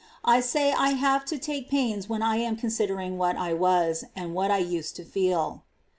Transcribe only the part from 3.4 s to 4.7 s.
was, and what I